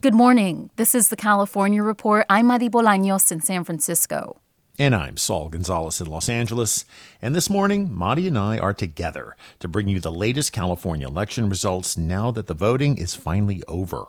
Good 0.00 0.12
morning. 0.12 0.70
This 0.74 0.92
is 0.92 1.08
the 1.08 1.14
California 1.14 1.80
Report. 1.80 2.26
I'm 2.28 2.46
Madi 2.46 2.68
Bolaños 2.68 3.30
in 3.30 3.40
San 3.40 3.62
Francisco. 3.62 4.40
And 4.76 4.92
I'm 4.92 5.16
Saul 5.16 5.48
Gonzalez 5.48 6.00
in 6.00 6.08
Los 6.08 6.28
Angeles. 6.28 6.84
And 7.22 7.32
this 7.32 7.48
morning, 7.48 7.94
Madi 7.94 8.26
and 8.26 8.36
I 8.36 8.58
are 8.58 8.74
together 8.74 9.36
to 9.60 9.68
bring 9.68 9.86
you 9.86 10.00
the 10.00 10.10
latest 10.10 10.52
California 10.52 11.06
election 11.06 11.48
results 11.48 11.96
now 11.96 12.32
that 12.32 12.48
the 12.48 12.54
voting 12.54 12.98
is 12.98 13.14
finally 13.14 13.62
over. 13.68 14.06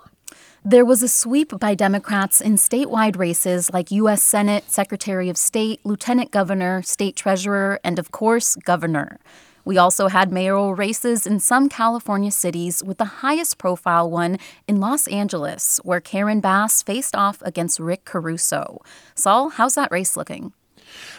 There 0.64 0.86
was 0.86 1.04
a 1.04 1.08
sweep 1.08 1.60
by 1.60 1.76
Democrats 1.76 2.42
in 2.42 2.56
statewide 2.56 3.16
races 3.20 3.72
like 3.72 3.92
U.S. 3.92 4.24
Senate, 4.24 4.72
Secretary 4.72 5.30
of 5.30 5.38
State, 5.38 5.86
Lieutenant 5.86 6.32
Governor, 6.32 6.82
State 6.82 7.16
Treasurer, 7.16 7.80
and 7.84 8.00
of 8.00 8.12
course, 8.12 8.56
Governor. 8.56 9.20
We 9.66 9.80
also 9.80 10.10
had 10.10 10.32
mayoral 10.32 10.76
races 10.76 11.26
in 11.26 11.40
some 11.40 11.70
California 11.70 12.30
cities, 12.30 12.84
with 12.84 13.00
the 13.00 13.06
highest 13.26 13.58
profile 13.58 14.10
one 14.10 14.38
in 14.68 14.80
Los 14.80 15.08
Angeles, 15.08 15.80
where 15.84 16.00
Karen 16.00 16.40
Bass 16.40 16.84
faced 16.84 17.16
off 17.16 17.42
against 17.42 17.80
Rick 17.80 18.06
Caruso. 18.06 18.80
Saul, 19.16 19.50
how's 19.50 19.74
that 19.74 19.92
race 19.92 20.16
looking? 20.16 20.54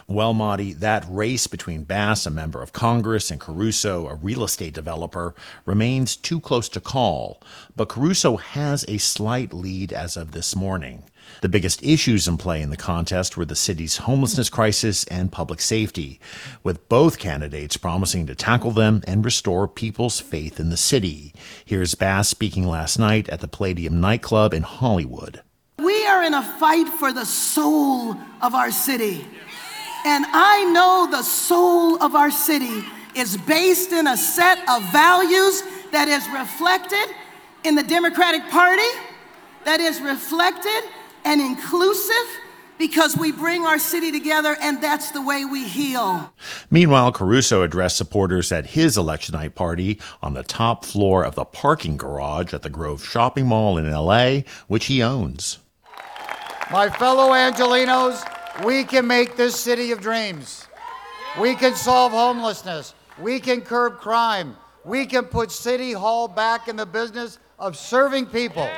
Well, 0.07 0.33
Madi, 0.33 0.73
that 0.75 1.05
race 1.09 1.49
between 1.49 1.83
Bass, 1.83 2.25
a 2.25 2.31
member 2.31 2.63
of 2.63 2.73
Congress, 2.73 3.33
and 3.33 3.41
Caruso, 3.41 4.07
a 4.07 4.15
real 4.15 4.45
estate 4.45 4.75
developer, 4.75 5.35
remains 5.65 6.15
too 6.15 6.39
close 6.39 6.69
to 6.69 6.81
call. 6.81 7.43
But 7.75 7.89
Caruso 7.89 8.37
has 8.37 8.85
a 8.87 8.99
slight 8.99 9.53
lead 9.53 9.93
as 9.93 10.17
of 10.17 10.31
this 10.31 10.55
morning. 10.55 11.03
The 11.43 11.49
biggest 11.49 11.83
issues 11.83 12.27
in 12.27 12.39
play 12.39 12.63
in 12.63 12.71
the 12.71 12.77
contest 12.77 13.37
were 13.37 13.45
the 13.45 13.55
city's 13.55 13.99
homelessness 13.99 14.49
crisis 14.49 15.05
and 15.05 15.31
public 15.31 15.61
safety, 15.61 16.19
with 16.63 16.89
both 16.89 17.19
candidates 17.19 17.77
promising 17.77 18.27
to 18.27 18.35
tackle 18.35 18.71
them 18.71 19.03
and 19.07 19.25
restore 19.25 19.69
people's 19.69 20.21
faith 20.21 20.59
in 20.59 20.71
the 20.71 20.77
city. 20.77 21.35
Here's 21.65 21.95
Bass 21.95 22.29
speaking 22.29 22.67
last 22.67 22.99
night 22.99 23.29
at 23.29 23.41
the 23.41 23.49
Palladium 23.49 24.01
nightclub 24.01 24.55
in 24.55 24.63
Hollywood. 24.63 25.43
We 25.79 26.07
are 26.07 26.23
in 26.23 26.35
a 26.35 26.43
fight 26.43 26.89
for 26.89 27.13
the 27.13 27.27
soul 27.27 28.17
of 28.41 28.55
our 28.55 28.71
city. 28.71 29.27
And 30.05 30.25
I 30.29 30.65
know 30.73 31.09
the 31.11 31.23
soul 31.23 32.03
of 32.03 32.15
our 32.15 32.31
city 32.31 32.83
is 33.15 33.37
based 33.37 33.93
in 33.93 34.07
a 34.07 34.17
set 34.17 34.59
of 34.69 34.83
values 34.93 35.63
that 35.93 36.09
is 36.09 36.27
reflected 36.29 37.15
in 37.65 37.75
the 37.75 37.83
Democratic 37.83 38.49
Party, 38.49 38.89
that 39.65 39.81
is 39.81 40.01
reflected 40.01 40.83
and 41.27 41.41
inclusive 41.41 42.41
because 42.79 43.17
we 43.17 43.33
bring 43.33 43.65
our 43.65 43.79
city 43.79 44.13
together 44.13 44.57
and 44.61 44.81
that's 44.83 45.11
the 45.11 45.21
way 45.21 45.45
we 45.45 45.67
heal. 45.67 46.33
Meanwhile, 46.71 47.13
Caruso 47.13 47.63
addressed 47.63 47.97
supporters 47.97 48.53
at 48.53 48.67
his 48.67 48.97
election 48.97 49.33
night 49.33 49.57
party 49.57 50.01
on 50.23 50.35
the 50.35 50.45
top 50.45 50.85
floor 50.85 51.25
of 51.25 51.35
the 51.35 51.45
parking 51.45 51.97
garage 51.97 52.55
at 52.55 52.63
the 52.63 52.71
Grove 52.71 53.05
Shopping 53.05 53.47
Mall 53.47 53.77
in 53.77 53.91
LA, 53.91 54.43
which 54.69 54.87
he 54.87 55.03
owns. 55.03 55.59
My 56.71 56.89
fellow 56.89 57.31
Angelenos, 57.31 58.65
we 58.65 58.85
can 58.85 59.07
make 59.07 59.37
this 59.37 59.59
city 59.59 59.91
of 59.91 60.01
dreams. 60.01 60.67
We 61.41 61.55
can 61.57 61.75
solve 61.75 62.13
homelessness. 62.13 62.95
We 63.21 63.41
can 63.41 63.63
curb 63.63 63.99
crime. 63.99 64.57
We 64.85 65.07
can 65.07 65.25
put 65.25 65.51
City 65.51 65.93
Hall 65.93 66.29
back 66.29 66.69
in 66.69 66.77
the 66.77 66.87
business 66.87 67.39
of 67.59 67.77
serving 67.77 68.27
people. 68.27 68.69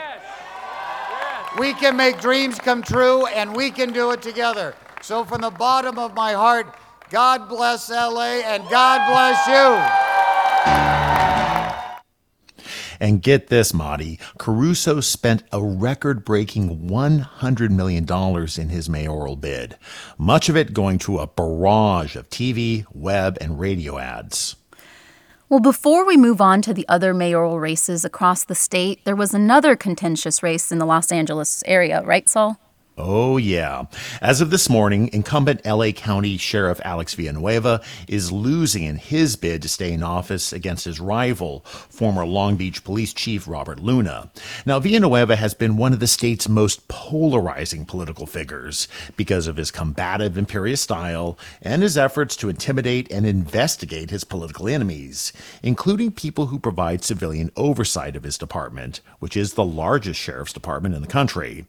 We 1.57 1.73
can 1.75 1.97
make 1.97 2.21
dreams 2.21 2.59
come 2.59 2.83
true 2.83 3.27
and 3.27 3.57
we 3.57 3.71
can 3.71 3.93
do 3.93 4.11
it 4.11 4.21
together. 4.21 4.75
So, 5.01 5.25
from 5.25 5.41
the 5.41 5.51
bottom 5.51 5.99
of 5.99 6.15
my 6.15 6.33
heart, 6.33 6.77
God 7.11 7.49
bless 7.49 7.89
LA 7.89 8.41
and 8.45 8.69
God 8.69 9.07
bless 9.09 9.47
you. 9.47 10.09
And 13.01 13.23
get 13.23 13.47
this, 13.47 13.73
Madi. 13.73 14.19
Caruso 14.39 15.01
spent 15.01 15.45
a 15.53 15.63
record 15.63 16.25
breaking 16.25 16.89
$100 16.89 17.71
million 17.71 18.05
in 18.59 18.69
his 18.69 18.89
mayoral 18.89 19.37
bid, 19.37 19.79
much 20.19 20.49
of 20.49 20.57
it 20.57 20.75
going 20.75 20.99
to 20.99 21.19
a 21.19 21.29
barrage 21.29 22.17
of 22.17 22.29
TV, 22.29 22.85
web, 22.93 23.39
and 23.41 23.61
radio 23.61 23.99
ads. 23.99 24.57
Well, 25.51 25.61
before 25.61 26.05
we 26.05 26.19
move 26.19 26.43
on 26.43 26.61
to 26.63 26.75
the 26.75 26.87
other 26.89 27.15
mayoral 27.15 27.59
races 27.59 28.05
across 28.05 28.45
the 28.45 28.55
state, 28.55 29.03
there 29.07 29.17
was 29.17 29.33
another 29.33 29.77
contentious 29.77 30.43
race 30.43 30.71
in 30.71 30.77
the 30.79 30.85
Los 30.85 31.11
Angeles 31.11 31.63
area, 31.67 32.03
right, 32.05 32.29
Saul? 32.29 32.61
Oh, 33.01 33.37
yeah. 33.37 33.85
As 34.21 34.41
of 34.41 34.51
this 34.51 34.69
morning, 34.69 35.09
incumbent 35.13 35.65
LA 35.65 35.93
County 35.93 36.37
Sheriff 36.37 36.81
Alex 36.85 37.15
Villanueva 37.15 37.81
is 38.09 38.33
losing 38.33 38.83
in 38.83 38.97
his 38.97 39.37
bid 39.37 39.63
to 39.63 39.69
stay 39.69 39.93
in 39.93 40.03
office 40.03 40.53
against 40.53 40.85
his 40.85 40.99
rival, 40.99 41.61
former 41.61 42.27
Long 42.27 42.57
Beach 42.57 42.83
Police 42.83 43.13
Chief 43.13 43.47
Robert 43.47 43.79
Luna. 43.79 44.33
Now, 44.67 44.81
Villanueva 44.81 45.37
has 45.37 45.55
been 45.55 45.77
one 45.77 45.93
of 45.93 46.01
the 46.01 46.09
state's 46.09 46.49
most 46.49 46.89
polarizing 46.89 47.85
political 47.85 48.27
figures 48.27 48.89
because 49.17 49.47
of 49.47 49.59
his 49.59 49.71
combative, 49.71 50.37
imperious 50.37 50.81
style 50.81 51.39
and 51.63 51.83
his 51.83 51.97
efforts 51.97 52.35
to 52.35 52.49
intimidate 52.49 53.13
and 53.13 53.25
investigate 53.25 54.11
his 54.11 54.25
political 54.25 54.67
enemies, 54.67 55.33
including 55.63 56.11
people 56.11 56.47
who 56.47 56.59
provide 56.59 57.05
civilian 57.05 57.53
oversight 57.55 58.17
of 58.17 58.25
his 58.25 58.37
department, 58.37 59.01
which 59.21 59.37
is 59.37 59.55
the 59.55 59.65
largest 59.65 60.19
sheriff's 60.19 60.53
department 60.53 60.97
in 60.97 61.01
the 61.01 61.07
country. 61.07 61.65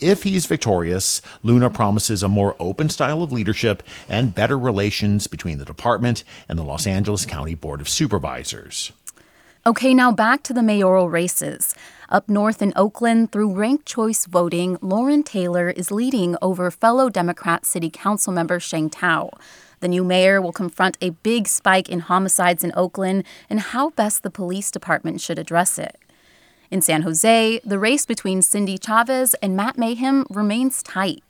If 0.00 0.24
he's 0.24 0.46
victorious, 0.46 1.22
Luna 1.42 1.70
promises 1.70 2.22
a 2.22 2.28
more 2.28 2.56
open 2.58 2.88
style 2.88 3.22
of 3.22 3.32
leadership 3.32 3.82
and 4.08 4.34
better 4.34 4.58
relations 4.58 5.26
between 5.26 5.58
the 5.58 5.64
department 5.64 6.24
and 6.48 6.58
the 6.58 6.64
Los 6.64 6.86
Angeles 6.86 7.24
County 7.24 7.54
Board 7.54 7.80
of 7.80 7.88
Supervisors. 7.88 8.92
Okay, 9.66 9.94
now 9.94 10.12
back 10.12 10.42
to 10.42 10.52
the 10.52 10.62
mayoral 10.62 11.08
races. 11.08 11.74
Up 12.10 12.28
north 12.28 12.60
in 12.60 12.72
Oakland, 12.76 13.32
through 13.32 13.54
ranked 13.54 13.86
choice 13.86 14.26
voting, 14.26 14.76
Loren 14.82 15.22
Taylor 15.22 15.70
is 15.70 15.90
leading 15.90 16.36
over 16.42 16.70
fellow 16.70 17.08
Democrat 17.08 17.64
City 17.64 17.88
Council 17.88 18.32
member 18.32 18.60
Sheng 18.60 18.90
Thao. 18.90 19.30
The 19.80 19.88
new 19.88 20.04
mayor 20.04 20.42
will 20.42 20.52
confront 20.52 20.98
a 21.00 21.10
big 21.10 21.48
spike 21.48 21.88
in 21.88 22.00
homicides 22.00 22.62
in 22.62 22.72
Oakland 22.76 23.24
and 23.48 23.60
how 23.60 23.90
best 23.90 24.22
the 24.22 24.30
police 24.30 24.70
department 24.70 25.20
should 25.22 25.38
address 25.38 25.78
it. 25.78 25.96
In 26.74 26.82
San 26.82 27.02
Jose, 27.02 27.60
the 27.64 27.78
race 27.78 28.04
between 28.04 28.42
Cindy 28.42 28.78
Chavez 28.78 29.34
and 29.34 29.56
Matt 29.56 29.78
Mahan 29.78 30.24
remains 30.28 30.82
tight. 30.82 31.22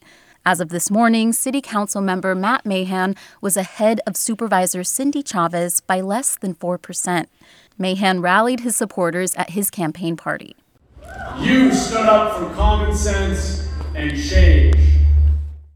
As 0.47 0.59
of 0.59 0.71
this 0.71 0.91
morning, 0.91 1.34
City 1.34 1.60
Council 1.60 2.00
member 2.00 2.35
Matt 2.35 2.64
Mahan 2.64 3.14
was 3.43 3.58
ahead 3.58 4.00
of 4.06 4.17
Supervisor 4.17 4.82
Cindy 4.85 5.23
Chavez 5.23 5.81
by 5.81 6.00
less 6.00 6.37
than 6.37 6.55
4%. 6.55 7.26
Mahan 7.76 8.23
rallied 8.23 8.61
his 8.61 8.75
supporters 8.75 9.35
at 9.35 9.50
his 9.50 9.69
campaign 9.69 10.17
party. 10.17 10.56
You 11.38 11.75
stood 11.75 12.06
up 12.06 12.38
for 12.38 12.49
common 12.55 12.97
sense 12.97 13.69
and 13.94 14.12
change. 14.19 14.79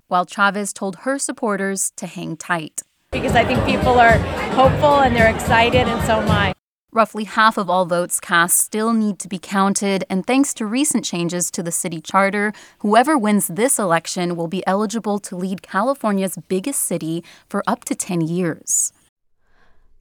While 0.06 0.24
Chavez 0.24 0.72
told 0.72 1.00
her 1.00 1.18
supporters 1.18 1.92
to 1.96 2.06
hang 2.06 2.38
tight. 2.38 2.80
Because 3.10 3.34
I 3.34 3.44
think 3.44 3.62
people 3.66 4.00
are 4.00 4.16
hopeful 4.56 5.00
and 5.00 5.14
they're 5.14 5.28
excited, 5.28 5.86
and 5.86 6.02
so 6.06 6.20
am 6.20 6.30
I. 6.30 6.54
Roughly 6.98 7.22
half 7.22 7.56
of 7.56 7.70
all 7.70 7.86
votes 7.86 8.18
cast 8.18 8.58
still 8.58 8.92
need 8.92 9.20
to 9.20 9.28
be 9.28 9.38
counted, 9.38 10.02
and 10.10 10.26
thanks 10.26 10.52
to 10.54 10.66
recent 10.66 11.04
changes 11.04 11.48
to 11.52 11.62
the 11.62 11.70
city 11.70 12.00
charter, 12.00 12.52
whoever 12.80 13.16
wins 13.16 13.46
this 13.46 13.78
election 13.78 14.34
will 14.34 14.48
be 14.48 14.66
eligible 14.66 15.20
to 15.20 15.36
lead 15.36 15.62
California's 15.62 16.36
biggest 16.48 16.82
city 16.82 17.22
for 17.48 17.62
up 17.68 17.84
to 17.84 17.94
10 17.94 18.22
years. 18.22 18.92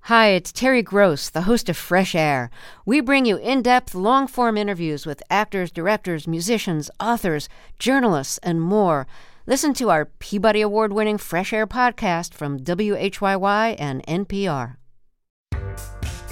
Hi, 0.09 0.29
it's 0.29 0.51
Terry 0.51 0.81
Gross, 0.81 1.29
the 1.29 1.43
host 1.43 1.69
of 1.69 1.77
Fresh 1.77 2.15
Air. 2.15 2.49
We 2.83 2.99
bring 2.99 3.27
you 3.27 3.37
in 3.37 3.61
depth, 3.61 3.93
long 3.93 4.25
form 4.25 4.57
interviews 4.57 5.05
with 5.05 5.21
actors, 5.29 5.69
directors, 5.69 6.27
musicians, 6.27 6.89
authors, 6.99 7.47
journalists, 7.77 8.39
and 8.41 8.59
more. 8.59 9.05
Listen 9.45 9.75
to 9.75 9.91
our 9.91 10.05
Peabody 10.05 10.61
Award 10.61 10.91
winning 10.91 11.19
Fresh 11.19 11.53
Air 11.53 11.67
podcast 11.67 12.33
from 12.33 12.57
WHYY 12.57 13.75
and 13.77 14.03
NPR. 14.07 14.77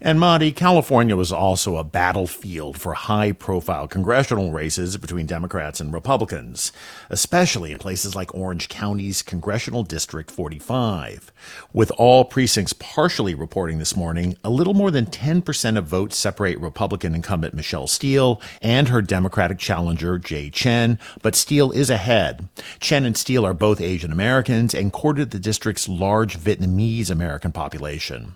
And 0.00 0.20
Monty, 0.20 0.52
California 0.52 1.16
was 1.16 1.32
also 1.32 1.76
a 1.76 1.84
battlefield 1.84 2.78
for 2.78 2.92
high 2.92 3.32
profile 3.32 3.88
congressional 3.88 4.52
races 4.52 4.98
between 4.98 5.24
Democrats 5.24 5.80
and 5.80 5.92
Republicans, 5.92 6.70
especially 7.08 7.72
in 7.72 7.78
places 7.78 8.14
like 8.14 8.34
Orange 8.34 8.68
County's 8.68 9.22
Congressional 9.22 9.84
District 9.84 10.30
45. 10.30 11.32
With 11.72 11.90
all 11.92 12.26
precincts 12.26 12.74
partially 12.74 13.34
reporting 13.34 13.78
this 13.78 13.96
morning, 13.96 14.36
a 14.44 14.50
little 14.50 14.74
more 14.74 14.90
than 14.90 15.06
10% 15.06 15.78
of 15.78 15.86
votes 15.86 16.18
separate 16.18 16.60
Republican 16.60 17.14
incumbent 17.14 17.54
Michelle 17.54 17.86
Steel 17.86 18.40
and 18.60 18.88
her 18.88 19.00
Democratic 19.00 19.58
challenger 19.58 20.18
Jay 20.18 20.50
Chen, 20.50 20.98
but 21.22 21.34
Steel 21.34 21.72
is 21.72 21.88
ahead. 21.88 22.48
Chen 22.80 23.06
and 23.06 23.16
Steel 23.16 23.46
are 23.46 23.54
both 23.54 23.80
Asian 23.80 24.12
Americans 24.12 24.74
and 24.74 24.92
courted 24.92 25.30
the 25.30 25.38
district's 25.38 25.88
large 25.88 26.38
Vietnamese 26.38 27.10
American 27.10 27.52
population. 27.52 28.34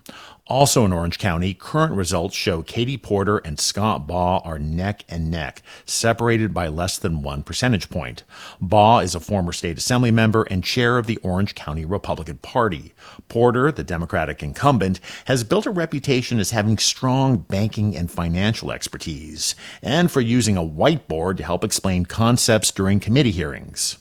Also 0.51 0.83
in 0.83 0.91
Orange 0.91 1.17
County, 1.17 1.53
current 1.53 1.93
results 1.93 2.35
show 2.35 2.61
Katie 2.61 2.97
Porter 2.97 3.37
and 3.37 3.57
Scott 3.57 4.05
Baugh 4.05 4.41
are 4.43 4.59
neck 4.59 5.05
and 5.07 5.31
neck, 5.31 5.61
separated 5.85 6.53
by 6.53 6.67
less 6.67 6.97
than 6.97 7.23
one 7.23 7.41
percentage 7.41 7.89
point. 7.89 8.25
Baugh 8.59 8.99
is 8.99 9.15
a 9.15 9.21
former 9.21 9.53
state 9.53 9.77
assembly 9.77 10.11
member 10.11 10.43
and 10.51 10.61
chair 10.61 10.97
of 10.97 11.07
the 11.07 11.15
Orange 11.19 11.55
County 11.55 11.85
Republican 11.85 12.39
Party. 12.39 12.93
Porter, 13.29 13.71
the 13.71 13.85
Democratic 13.85 14.43
incumbent, 14.43 14.99
has 15.23 15.45
built 15.45 15.65
a 15.65 15.71
reputation 15.71 16.37
as 16.37 16.51
having 16.51 16.77
strong 16.77 17.37
banking 17.37 17.95
and 17.95 18.11
financial 18.11 18.73
expertise, 18.73 19.55
and 19.81 20.11
for 20.11 20.19
using 20.19 20.57
a 20.57 20.67
whiteboard 20.67 21.37
to 21.37 21.45
help 21.45 21.63
explain 21.63 22.05
concepts 22.05 22.71
during 22.71 22.99
committee 22.99 23.31
hearings. 23.31 23.99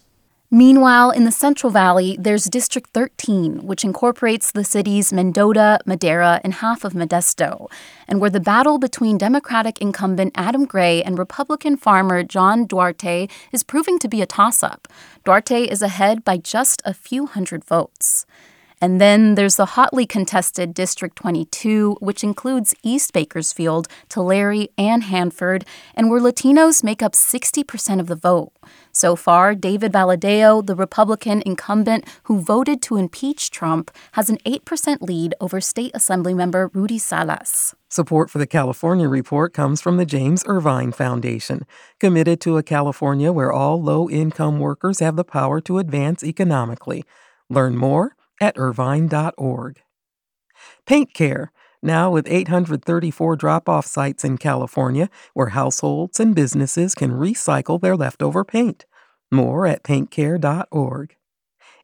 Meanwhile, 0.52 1.12
in 1.12 1.22
the 1.22 1.30
Central 1.30 1.70
Valley, 1.70 2.16
there's 2.18 2.46
District 2.46 2.90
13, 2.90 3.64
which 3.68 3.84
incorporates 3.84 4.50
the 4.50 4.64
cities 4.64 5.12
Mendota, 5.12 5.78
Madera, 5.86 6.40
and 6.42 6.54
half 6.54 6.82
of 6.82 6.92
Modesto, 6.92 7.68
and 8.08 8.20
where 8.20 8.30
the 8.30 8.40
battle 8.40 8.76
between 8.76 9.16
Democratic 9.16 9.80
incumbent 9.80 10.32
Adam 10.34 10.64
Gray 10.64 11.04
and 11.04 11.16
Republican 11.16 11.76
farmer 11.76 12.24
John 12.24 12.66
Duarte 12.66 13.28
is 13.52 13.62
proving 13.62 14.00
to 14.00 14.08
be 14.08 14.22
a 14.22 14.26
toss 14.26 14.64
up. 14.64 14.88
Duarte 15.24 15.68
is 15.68 15.82
ahead 15.82 16.24
by 16.24 16.36
just 16.36 16.82
a 16.84 16.94
few 16.94 17.26
hundred 17.26 17.64
votes. 17.64 18.26
And 18.80 18.98
then 18.98 19.34
there's 19.34 19.56
the 19.56 19.66
hotly 19.66 20.06
contested 20.06 20.72
District 20.72 21.14
22, 21.16 21.98
which 22.00 22.24
includes 22.24 22.74
East 22.82 23.12
Bakersfield, 23.12 23.88
Tulare, 24.08 24.68
and 24.78 25.02
Hanford, 25.02 25.66
and 25.94 26.10
where 26.10 26.20
Latinos 26.20 26.82
make 26.82 27.02
up 27.02 27.12
60% 27.12 28.00
of 28.00 28.06
the 28.06 28.16
vote. 28.16 28.52
So 28.92 29.16
far, 29.16 29.54
David 29.54 29.92
Valadao, 29.92 30.66
the 30.66 30.74
Republican 30.74 31.42
incumbent 31.44 32.06
who 32.24 32.40
voted 32.40 32.80
to 32.82 32.96
impeach 32.96 33.50
Trump, 33.50 33.90
has 34.12 34.30
an 34.30 34.38
8% 34.46 35.02
lead 35.02 35.34
over 35.40 35.60
State 35.60 35.92
Assemblymember 35.92 36.70
Rudy 36.74 36.98
Salas. 36.98 37.74
Support 37.90 38.30
for 38.30 38.38
the 38.38 38.46
California 38.46 39.08
Report 39.08 39.52
comes 39.52 39.82
from 39.82 39.98
the 39.98 40.06
James 40.06 40.42
Irvine 40.46 40.92
Foundation, 40.92 41.66
committed 41.98 42.40
to 42.42 42.56
a 42.56 42.62
California 42.62 43.30
where 43.30 43.52
all 43.52 43.82
low 43.82 44.08
income 44.08 44.58
workers 44.58 45.00
have 45.00 45.16
the 45.16 45.24
power 45.24 45.60
to 45.62 45.78
advance 45.78 46.24
economically. 46.24 47.04
Learn 47.50 47.76
more 47.76 48.16
at 48.40 48.58
irvine.org. 48.58 49.82
Paint 50.86 51.14
Care, 51.14 51.52
now 51.82 52.10
with 52.10 52.26
834 52.28 53.36
drop 53.36 53.68
off 53.68 53.86
sites 53.86 54.24
in 54.24 54.38
California 54.38 55.08
where 55.34 55.48
households 55.48 56.20
and 56.20 56.34
businesses 56.34 56.94
can 56.94 57.12
recycle 57.12 57.80
their 57.80 57.96
leftover 57.96 58.44
paint. 58.44 58.86
More 59.30 59.66
at 59.66 59.82
paintcare.org. 59.82 61.16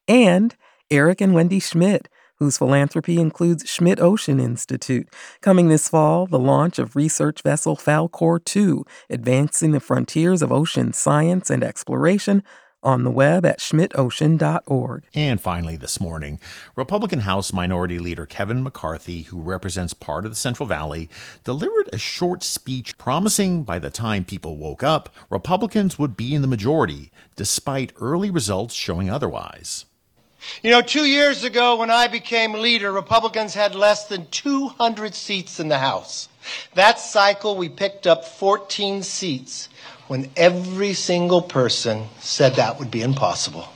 And 0.08 0.56
Eric 0.90 1.20
and 1.20 1.34
Wendy 1.34 1.60
Schmidt, 1.60 2.08
whose 2.38 2.58
philanthropy 2.58 3.18
includes 3.18 3.68
Schmidt 3.68 4.00
Ocean 4.00 4.38
Institute. 4.38 5.08
Coming 5.40 5.68
this 5.68 5.88
fall, 5.88 6.26
the 6.26 6.38
launch 6.38 6.78
of 6.78 6.94
research 6.94 7.42
vessel 7.42 7.76
Falkor 7.76 8.44
2, 8.44 8.84
advancing 9.08 9.72
the 9.72 9.80
frontiers 9.80 10.42
of 10.42 10.52
ocean 10.52 10.92
science 10.92 11.48
and 11.48 11.64
exploration 11.64 12.42
on 12.82 13.04
the 13.04 13.10
web 13.10 13.44
at 13.44 13.58
schmidtocean.org. 13.58 15.04
And 15.14 15.40
finally, 15.40 15.76
this 15.76 16.00
morning, 16.00 16.38
Republican 16.74 17.20
House 17.20 17.52
Minority 17.52 17.98
Leader 17.98 18.26
Kevin 18.26 18.62
McCarthy, 18.62 19.22
who 19.22 19.40
represents 19.40 19.94
part 19.94 20.24
of 20.24 20.30
the 20.30 20.36
Central 20.36 20.66
Valley, 20.66 21.08
delivered 21.44 21.88
a 21.92 21.98
short 21.98 22.42
speech 22.42 22.96
promising 22.98 23.64
by 23.64 23.78
the 23.78 23.90
time 23.90 24.24
people 24.24 24.56
woke 24.56 24.82
up, 24.82 25.08
Republicans 25.30 25.98
would 25.98 26.16
be 26.16 26.34
in 26.34 26.42
the 26.42 26.48
majority, 26.48 27.10
despite 27.34 27.92
early 28.00 28.30
results 28.30 28.74
showing 28.74 29.10
otherwise. 29.10 29.86
You 30.62 30.70
know, 30.70 30.82
two 30.82 31.06
years 31.06 31.44
ago 31.44 31.76
when 31.76 31.90
I 31.90 32.06
became 32.06 32.52
leader, 32.52 32.92
Republicans 32.92 33.54
had 33.54 33.74
less 33.74 34.06
than 34.06 34.26
200 34.30 35.14
seats 35.14 35.58
in 35.58 35.68
the 35.68 35.78
House. 35.78 36.28
That 36.74 37.00
cycle, 37.00 37.56
we 37.56 37.68
picked 37.68 38.06
up 38.06 38.24
14 38.24 39.02
seats 39.02 39.68
when 40.08 40.30
every 40.36 40.94
single 40.94 41.42
person 41.42 42.06
said 42.20 42.54
that 42.54 42.78
would 42.78 42.90
be 42.90 43.02
impossible. 43.02 43.68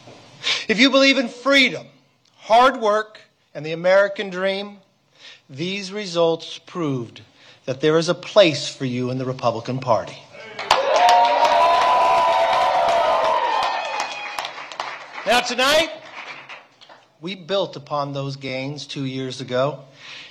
If 0.68 0.78
you 0.78 0.90
believe 0.90 1.18
in 1.18 1.28
freedom, 1.28 1.86
hard 2.36 2.80
work, 2.80 3.20
and 3.54 3.66
the 3.66 3.72
American 3.72 4.30
dream, 4.30 4.78
these 5.48 5.92
results 5.92 6.58
proved 6.58 7.22
that 7.64 7.80
there 7.80 7.98
is 7.98 8.08
a 8.08 8.14
place 8.14 8.68
for 8.68 8.84
you 8.84 9.10
in 9.10 9.18
the 9.18 9.24
Republican 9.24 9.78
Party. 9.80 10.18
Now, 15.26 15.40
tonight, 15.40 15.90
we 17.20 17.34
built 17.34 17.76
upon 17.76 18.12
those 18.12 18.36
gains 18.36 18.86
two 18.86 19.04
years 19.04 19.40
ago, 19.40 19.84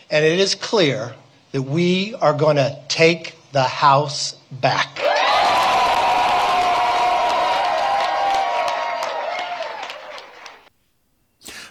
and 0.10 0.26
it 0.26 0.40
is 0.40 0.56
clear 0.56 1.14
that 1.52 1.62
we 1.62 2.16
are 2.16 2.34
going 2.34 2.56
to 2.56 2.82
take 2.88 3.36
the 3.52 3.64
House 3.64 4.36
back. 4.52 5.09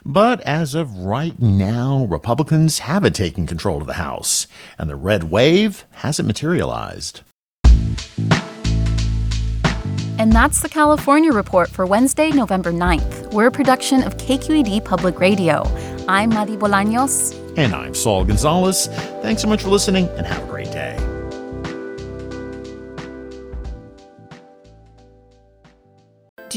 But 0.09 0.41
as 0.41 0.75
of 0.75 1.01
right 1.01 1.39
now, 1.39 2.07
Republicans 2.09 2.79
haven't 2.79 3.13
taken 3.13 3.47
control 3.47 3.83
of 3.83 3.87
the 3.87 3.93
House, 3.93 4.47
and 4.79 4.89
the 4.89 4.97
red 4.97 5.25
wave 5.25 5.85
hasn't 5.91 6.27
materialized. 6.27 7.21
And 10.19 10.33
that's 10.33 10.63
the 10.63 10.69
California 10.71 11.31
Report 11.31 11.69
for 11.69 11.85
Wednesday, 11.85 12.31
November 12.31 12.73
9th. 12.73 13.35
We're 13.35 13.49
a 13.49 13.53
production 13.53 14.03
of 14.03 14.17
KQED 14.17 14.83
Public 14.83 15.21
Radio. 15.21 15.65
I'm 16.09 16.31
Madi 16.31 16.57
Bolaños. 16.57 17.37
And 17.59 17.75
I'm 17.75 17.95
Saul 17.95 18.25
Gonzalez. 18.25 18.87
Thanks 19.21 19.43
so 19.43 19.49
much 19.49 19.63
for 19.63 19.69
listening, 19.69 20.09
and 20.17 20.27
have 20.27 20.43
a 20.43 20.47
great 20.47 20.58